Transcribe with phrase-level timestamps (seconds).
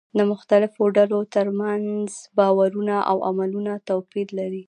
[0.17, 2.07] د مختلفو ډلو ترمنځ
[2.37, 4.59] باورونه او عملونه توپير لري.